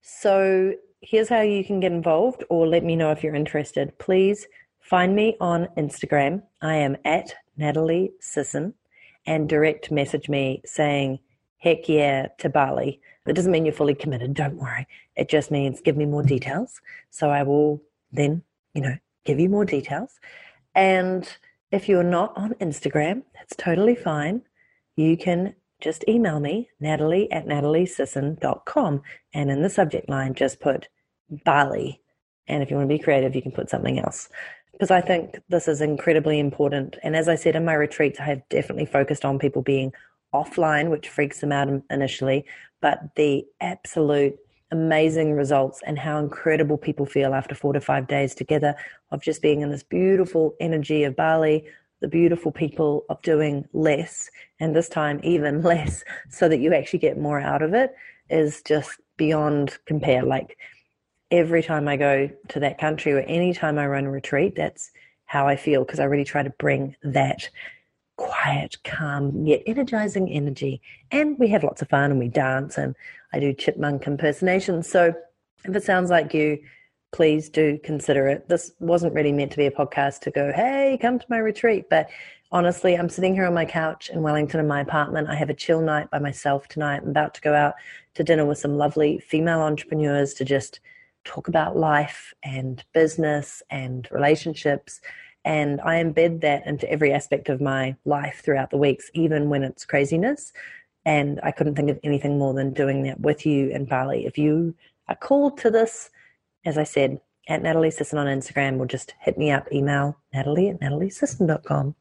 So 0.08 0.72
here's 1.00 1.28
how 1.28 1.40
you 1.40 1.64
can 1.64 1.80
get 1.80 1.90
involved 1.90 2.44
or 2.48 2.64
let 2.68 2.84
me 2.84 2.94
know 2.94 3.10
if 3.10 3.24
you're 3.24 3.34
interested. 3.34 3.98
Please 3.98 4.46
find 4.78 5.16
me 5.16 5.36
on 5.40 5.66
Instagram. 5.76 6.44
I 6.62 6.76
am 6.76 6.96
at 7.04 7.34
Natalie 7.56 8.12
Sisson 8.20 8.72
and 9.26 9.48
direct 9.48 9.90
message 9.90 10.28
me 10.28 10.62
saying, 10.64 11.18
heck 11.58 11.88
yeah, 11.88 12.28
to 12.38 12.48
Bali. 12.48 13.00
That 13.24 13.34
doesn't 13.34 13.50
mean 13.50 13.64
you're 13.64 13.74
fully 13.74 13.96
committed. 13.96 14.34
Don't 14.34 14.54
worry. 14.54 14.86
It 15.16 15.28
just 15.28 15.50
means 15.50 15.80
give 15.80 15.96
me 15.96 16.06
more 16.06 16.22
details. 16.22 16.80
So 17.10 17.30
I 17.30 17.42
will 17.42 17.82
then, 18.12 18.44
you 18.74 18.82
know, 18.82 18.96
give 19.24 19.40
you 19.40 19.48
more 19.48 19.64
details. 19.64 20.20
And 20.76 21.28
if 21.72 21.88
you're 21.88 22.04
not 22.04 22.32
on 22.36 22.54
Instagram, 22.60 23.24
that's 23.34 23.56
totally 23.56 23.96
fine. 23.96 24.42
You 24.94 25.16
can 25.16 25.56
just 25.80 26.04
email 26.08 26.40
me, 26.40 26.70
natalie 26.80 27.30
at 27.30 27.46
nataliesisson.com. 27.46 29.02
And 29.34 29.50
in 29.50 29.62
the 29.62 29.70
subject 29.70 30.08
line, 30.08 30.34
just 30.34 30.60
put 30.60 30.88
Bali. 31.44 32.00
And 32.48 32.62
if 32.62 32.70
you 32.70 32.76
want 32.76 32.88
to 32.88 32.94
be 32.94 33.02
creative, 33.02 33.34
you 33.34 33.42
can 33.42 33.52
put 33.52 33.70
something 33.70 33.98
else. 33.98 34.28
Because 34.72 34.90
I 34.90 35.00
think 35.00 35.38
this 35.48 35.68
is 35.68 35.80
incredibly 35.80 36.38
important. 36.38 36.96
And 37.02 37.16
as 37.16 37.28
I 37.28 37.34
said 37.34 37.56
in 37.56 37.64
my 37.64 37.74
retreats, 37.74 38.20
I 38.20 38.24
have 38.24 38.48
definitely 38.48 38.86
focused 38.86 39.24
on 39.24 39.38
people 39.38 39.62
being 39.62 39.92
offline, 40.34 40.90
which 40.90 41.08
freaks 41.08 41.40
them 41.40 41.52
out 41.52 41.68
initially, 41.90 42.44
but 42.80 43.00
the 43.16 43.46
absolute 43.60 44.36
amazing 44.70 45.32
results 45.32 45.80
and 45.86 45.98
how 45.98 46.18
incredible 46.18 46.76
people 46.76 47.06
feel 47.06 47.34
after 47.34 47.54
four 47.54 47.72
to 47.72 47.80
five 47.80 48.06
days 48.06 48.34
together 48.34 48.74
of 49.10 49.22
just 49.22 49.40
being 49.40 49.60
in 49.60 49.70
this 49.70 49.82
beautiful 49.82 50.54
energy 50.60 51.04
of 51.04 51.16
Bali, 51.16 51.64
the 52.00 52.08
beautiful 52.08 52.52
people 52.52 53.04
of 53.08 53.20
doing 53.22 53.66
less, 53.72 54.30
and 54.60 54.74
this 54.74 54.88
time 54.88 55.20
even 55.22 55.62
less, 55.72 56.04
so 56.28 56.48
that 56.48 56.58
you 56.58 56.74
actually 56.74 56.98
get 56.98 57.18
more 57.18 57.40
out 57.40 57.62
of 57.62 57.74
it 57.74 57.94
is 58.28 58.62
just 58.62 59.00
beyond 59.16 59.78
compare. 59.86 60.22
Like 60.22 60.58
every 61.30 61.62
time 61.62 61.88
I 61.88 61.96
go 61.96 62.30
to 62.48 62.60
that 62.60 62.78
country 62.78 63.12
or 63.12 63.20
any 63.20 63.52
time 63.52 63.78
I 63.78 63.86
run 63.86 64.04
a 64.04 64.10
retreat, 64.10 64.54
that's 64.56 64.90
how 65.24 65.48
I 65.48 65.56
feel 65.56 65.84
because 65.84 66.00
I 66.00 66.04
really 66.04 66.24
try 66.24 66.42
to 66.42 66.50
bring 66.50 66.96
that 67.02 67.48
quiet, 68.16 68.76
calm, 68.84 69.46
yet 69.46 69.62
energizing 69.66 70.30
energy. 70.30 70.80
And 71.10 71.38
we 71.38 71.48
have 71.48 71.64
lots 71.64 71.82
of 71.82 71.88
fun 71.88 72.10
and 72.10 72.18
we 72.18 72.28
dance 72.28 72.78
and 72.78 72.94
I 73.32 73.40
do 73.40 73.52
chipmunk 73.52 74.06
impersonations. 74.06 74.88
So 74.88 75.14
if 75.64 75.74
it 75.74 75.82
sounds 75.82 76.10
like 76.10 76.32
you, 76.32 76.58
please 77.12 77.48
do 77.48 77.78
consider 77.82 78.28
it. 78.28 78.48
This 78.48 78.72
wasn't 78.78 79.14
really 79.14 79.32
meant 79.32 79.52
to 79.52 79.56
be 79.56 79.66
a 79.66 79.70
podcast 79.70 80.20
to 80.20 80.30
go, 80.30 80.52
hey, 80.52 80.98
come 81.00 81.18
to 81.18 81.26
my 81.28 81.38
retreat. 81.38 81.86
But 81.88 82.08
honestly, 82.52 82.94
I'm 82.94 83.08
sitting 83.08 83.34
here 83.34 83.46
on 83.46 83.54
my 83.54 83.64
couch 83.64 84.10
in 84.10 84.22
Wellington 84.22 84.60
in 84.60 84.68
my 84.68 84.80
apartment. 84.80 85.28
I 85.28 85.34
have 85.34 85.50
a 85.50 85.54
chill 85.54 85.80
night 85.80 86.10
by 86.10 86.18
myself 86.18 86.68
tonight. 86.68 87.02
I'm 87.02 87.10
about 87.10 87.34
to 87.34 87.40
go 87.40 87.54
out 87.54 87.74
to 88.14 88.24
dinner 88.24 88.44
with 88.44 88.58
some 88.58 88.76
lovely 88.76 89.18
female 89.18 89.60
entrepreneurs 89.60 90.34
to 90.34 90.44
just 90.44 90.80
talk 91.24 91.48
about 91.48 91.76
life 91.76 92.32
and 92.44 92.84
business 92.92 93.62
and 93.70 94.08
relationships 94.10 95.00
and 95.46 95.80
I 95.82 96.02
embed 96.02 96.40
that 96.40 96.66
into 96.66 96.90
every 96.90 97.12
aspect 97.12 97.48
of 97.48 97.60
my 97.60 97.94
life 98.04 98.42
throughout 98.44 98.70
the 98.70 98.78
weeks, 98.78 99.08
even 99.14 99.48
when 99.48 99.62
it's 99.62 99.84
craziness. 99.84 100.52
And 101.04 101.38
I 101.44 101.52
couldn't 101.52 101.76
think 101.76 101.88
of 101.88 102.00
anything 102.02 102.36
more 102.36 102.52
than 102.52 102.72
doing 102.72 103.04
that 103.04 103.20
with 103.20 103.46
you 103.46 103.68
in 103.70 103.84
Bali. 103.84 104.26
If 104.26 104.38
you 104.38 104.74
are 105.06 105.14
called 105.14 105.56
to 105.58 105.70
this, 105.70 106.10
as 106.66 106.76
I 106.76 106.84
said, 106.84 107.20
at 107.48 107.62
Natalie 107.62 107.92
Sisson 107.92 108.18
on 108.18 108.26
Instagram, 108.26 108.78
or 108.78 108.86
just 108.86 109.14
hit 109.20 109.38
me 109.38 109.52
up, 109.52 109.72
email 109.72 110.18
natalie 110.34 110.68
at 110.68 110.80
nataliesisson.com. 110.80 111.94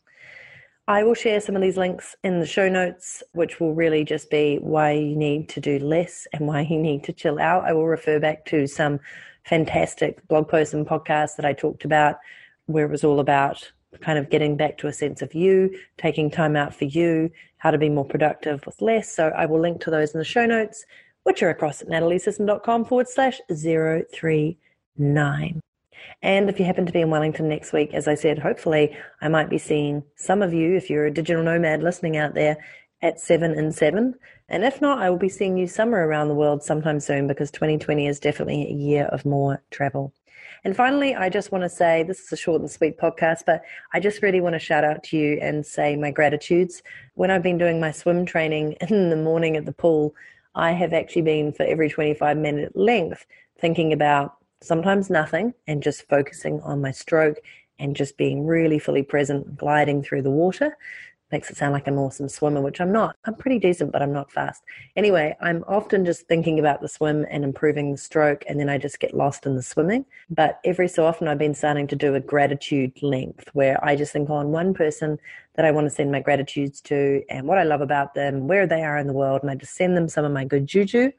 I 0.87 1.03
will 1.03 1.13
share 1.13 1.39
some 1.39 1.55
of 1.55 1.61
these 1.61 1.77
links 1.77 2.15
in 2.23 2.39
the 2.39 2.45
show 2.45 2.67
notes, 2.67 3.23
which 3.33 3.59
will 3.59 3.73
really 3.73 4.03
just 4.03 4.29
be 4.29 4.57
why 4.57 4.91
you 4.91 5.15
need 5.15 5.49
to 5.49 5.59
do 5.59 5.79
less 5.79 6.27
and 6.33 6.47
why 6.47 6.61
you 6.61 6.77
need 6.79 7.03
to 7.05 7.13
chill 7.13 7.39
out. 7.39 7.63
I 7.63 7.73
will 7.73 7.87
refer 7.87 8.19
back 8.19 8.45
to 8.47 8.67
some 8.67 8.99
fantastic 9.45 10.27
blog 10.27 10.47
posts 10.47 10.73
and 10.73 10.85
podcasts 10.85 11.35
that 11.37 11.45
I 11.45 11.53
talked 11.53 11.85
about 11.85 12.17
where 12.65 12.85
it 12.85 12.91
was 12.91 13.03
all 13.03 13.19
about 13.19 13.71
kind 14.01 14.19
of 14.19 14.29
getting 14.29 14.57
back 14.57 14.77
to 14.79 14.87
a 14.87 14.93
sense 14.93 15.21
of 15.21 15.33
you, 15.33 15.75
taking 15.97 16.29
time 16.29 16.55
out 16.55 16.73
for 16.73 16.85
you, 16.85 17.31
how 17.57 17.71
to 17.71 17.77
be 17.77 17.89
more 17.89 18.05
productive 18.05 18.65
with 18.65 18.81
less. 18.81 19.11
So 19.11 19.29
I 19.29 19.45
will 19.45 19.59
link 19.59 19.81
to 19.81 19.91
those 19.91 20.13
in 20.13 20.19
the 20.19 20.25
show 20.25 20.45
notes, 20.45 20.85
which 21.25 21.43
are 21.43 21.49
across 21.49 21.81
at 21.81 21.89
nataliesisson.com 21.89 22.85
forward 22.85 23.09
slash 23.09 23.41
039. 23.49 25.61
And 26.21 26.49
if 26.49 26.59
you 26.59 26.65
happen 26.65 26.85
to 26.85 26.91
be 26.91 27.01
in 27.01 27.09
Wellington 27.09 27.49
next 27.49 27.73
week, 27.73 27.93
as 27.93 28.07
I 28.07 28.15
said, 28.15 28.39
hopefully 28.39 28.95
I 29.21 29.27
might 29.27 29.49
be 29.49 29.57
seeing 29.57 30.03
some 30.15 30.41
of 30.41 30.53
you, 30.53 30.75
if 30.75 30.89
you're 30.89 31.07
a 31.07 31.11
digital 31.11 31.43
nomad 31.43 31.81
listening 31.81 32.15
out 32.15 32.35
there, 32.35 32.57
at 33.01 33.19
7 33.19 33.51
and 33.51 33.73
7. 33.73 34.13
And 34.49 34.63
if 34.63 34.81
not, 34.81 34.99
I 34.99 35.09
will 35.09 35.17
be 35.17 35.29
seeing 35.29 35.57
you 35.57 35.67
somewhere 35.67 36.07
around 36.07 36.27
the 36.27 36.35
world 36.35 36.63
sometime 36.63 36.99
soon 36.99 37.27
because 37.27 37.51
2020 37.51 38.07
is 38.07 38.19
definitely 38.19 38.67
a 38.67 38.73
year 38.73 39.05
of 39.05 39.25
more 39.25 39.63
travel. 39.71 40.13
And 40.63 40.75
finally, 40.75 41.15
I 41.15 41.29
just 41.29 41.51
want 41.51 41.63
to 41.63 41.69
say 41.69 42.03
this 42.03 42.21
is 42.21 42.31
a 42.31 42.37
short 42.37 42.61
and 42.61 42.69
sweet 42.69 42.97
podcast, 42.97 43.43
but 43.45 43.63
I 43.93 43.99
just 43.99 44.21
really 44.21 44.41
want 44.41 44.53
to 44.53 44.59
shout 44.59 44.83
out 44.83 45.03
to 45.05 45.17
you 45.17 45.37
and 45.41 45.65
say 45.65 45.95
my 45.95 46.11
gratitudes. 46.11 46.81
When 47.15 47.29
I've 47.29 47.43
been 47.43 47.57
doing 47.57 47.79
my 47.79 47.91
swim 47.91 48.25
training 48.25 48.73
in 48.89 49.09
the 49.09 49.15
morning 49.15 49.57
at 49.57 49.65
the 49.65 49.73
pool, 49.73 50.15
I 50.55 50.71
have 50.71 50.93
actually 50.93 51.23
been 51.23 51.51
for 51.51 51.63
every 51.63 51.89
25 51.89 52.37
minute 52.37 52.75
length 52.75 53.25
thinking 53.59 53.93
about 53.93 54.37
sometimes 54.61 55.09
nothing 55.09 55.53
and 55.67 55.83
just 55.83 56.07
focusing 56.07 56.61
on 56.61 56.81
my 56.81 56.91
stroke 56.91 57.37
and 57.77 57.95
just 57.95 58.17
being 58.17 58.45
really 58.45 58.79
fully 58.79 59.03
present, 59.03 59.57
gliding 59.57 60.01
through 60.01 60.21
the 60.21 60.31
water 60.31 60.77
makes 61.31 61.49
it 61.49 61.57
sound 61.57 61.73
like 61.73 61.87
I'm 61.87 61.93
an 61.93 61.99
awesome 61.99 62.29
swimmer, 62.29 62.61
which 62.61 62.79
I'm 62.79 62.91
not. 62.91 63.15
I'm 63.25 63.35
pretty 63.35 63.59
decent, 63.59 63.91
but 63.91 64.01
I'm 64.01 64.13
not 64.13 64.31
fast. 64.31 64.63
Anyway, 64.95 65.35
I'm 65.41 65.63
often 65.67 66.05
just 66.05 66.27
thinking 66.27 66.59
about 66.59 66.81
the 66.81 66.87
swim 66.87 67.25
and 67.29 67.43
improving 67.43 67.91
the 67.91 67.97
stroke, 67.97 68.43
and 68.47 68.59
then 68.59 68.69
I 68.69 68.77
just 68.77 68.99
get 68.99 69.13
lost 69.15 69.45
in 69.45 69.55
the 69.55 69.63
swimming. 69.63 70.05
But 70.29 70.59
every 70.63 70.87
so 70.87 71.05
often, 71.05 71.27
I've 71.27 71.37
been 71.37 71.55
starting 71.55 71.87
to 71.87 71.95
do 71.95 72.15
a 72.15 72.19
gratitude 72.19 73.01
length 73.01 73.49
where 73.53 73.83
I 73.83 73.95
just 73.95 74.13
think 74.13 74.29
oh, 74.29 74.35
on 74.35 74.51
one 74.51 74.73
person 74.73 75.17
that 75.55 75.65
I 75.65 75.71
want 75.71 75.85
to 75.85 75.89
send 75.89 76.11
my 76.11 76.19
gratitudes 76.19 76.81
to 76.81 77.23
and 77.29 77.47
what 77.47 77.57
I 77.57 77.63
love 77.63 77.81
about 77.81 78.13
them, 78.13 78.47
where 78.47 78.67
they 78.67 78.83
are 78.83 78.97
in 78.97 79.07
the 79.07 79.13
world, 79.13 79.41
and 79.41 79.49
I 79.49 79.55
just 79.55 79.75
send 79.75 79.97
them 79.97 80.07
some 80.07 80.25
of 80.25 80.31
my 80.31 80.45
good 80.45 80.67
juju. 80.67 81.11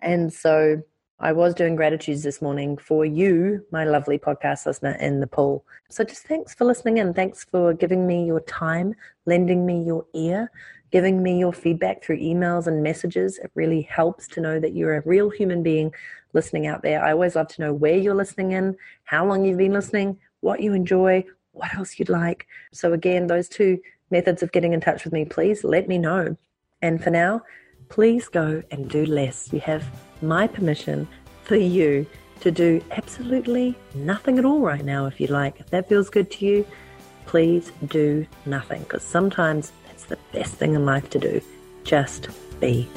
And 0.00 0.32
so 0.32 0.82
I 1.20 1.32
was 1.32 1.54
doing 1.54 1.76
gratitudes 1.76 2.24
this 2.24 2.42
morning 2.42 2.76
for 2.76 3.04
you, 3.04 3.64
my 3.70 3.84
lovely 3.84 4.18
podcast 4.18 4.66
listener 4.66 4.96
in 5.00 5.20
the 5.20 5.28
pool. 5.28 5.64
So 5.88 6.02
just 6.02 6.26
thanks 6.26 6.54
for 6.54 6.64
listening 6.64 6.98
in. 6.98 7.14
Thanks 7.14 7.44
for 7.44 7.72
giving 7.72 8.04
me 8.04 8.26
your 8.26 8.40
time, 8.40 8.94
lending 9.24 9.64
me 9.64 9.80
your 9.84 10.04
ear, 10.12 10.50
giving 10.90 11.22
me 11.22 11.38
your 11.38 11.52
feedback 11.52 12.02
through 12.02 12.18
emails 12.18 12.66
and 12.66 12.82
messages. 12.82 13.38
It 13.38 13.52
really 13.54 13.82
helps 13.82 14.26
to 14.28 14.40
know 14.40 14.58
that 14.58 14.74
you're 14.74 14.96
a 14.96 15.02
real 15.02 15.30
human 15.30 15.62
being 15.62 15.94
listening 16.32 16.66
out 16.66 16.82
there. 16.82 17.02
I 17.02 17.12
always 17.12 17.36
love 17.36 17.48
to 17.48 17.62
know 17.62 17.72
where 17.72 17.96
you're 17.96 18.14
listening 18.16 18.50
in, 18.50 18.76
how 19.04 19.24
long 19.24 19.44
you've 19.44 19.58
been 19.58 19.72
listening, 19.72 20.18
what 20.40 20.60
you 20.60 20.74
enjoy, 20.74 21.24
what 21.52 21.72
else 21.76 21.96
you'd 21.96 22.08
like. 22.08 22.48
So 22.72 22.92
again, 22.92 23.28
those 23.28 23.48
two 23.48 23.78
methods 24.10 24.42
of 24.42 24.50
getting 24.50 24.72
in 24.72 24.80
touch 24.80 25.04
with 25.04 25.12
me, 25.12 25.24
please 25.24 25.62
let 25.62 25.86
me 25.86 25.96
know. 25.96 26.36
And 26.82 27.02
for 27.02 27.10
now, 27.10 27.42
please 27.88 28.28
go 28.28 28.62
and 28.70 28.88
do 28.88 29.06
less. 29.06 29.52
You 29.52 29.60
have 29.60 29.84
my 30.22 30.46
permission 30.46 31.08
for 31.42 31.56
you 31.56 32.06
to 32.40 32.50
do 32.50 32.82
absolutely 32.90 33.74
nothing 33.94 34.38
at 34.38 34.44
all 34.44 34.60
right 34.60 34.84
now 34.84 35.06
if 35.06 35.20
you 35.20 35.26
like. 35.28 35.60
If 35.60 35.70
that 35.70 35.88
feels 35.88 36.10
good 36.10 36.30
to 36.32 36.44
you, 36.44 36.66
please 37.26 37.72
do 37.86 38.26
nothing 38.46 38.82
because 38.82 39.02
sometimes 39.02 39.72
that's 39.86 40.04
the 40.04 40.18
best 40.32 40.54
thing 40.54 40.74
in 40.74 40.84
life 40.84 41.08
to 41.10 41.18
do. 41.18 41.40
Just 41.84 42.28
be 42.60 42.88